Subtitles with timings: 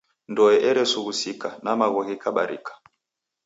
[0.31, 2.71] Ndoe eresughusika, na magho ghikabarika.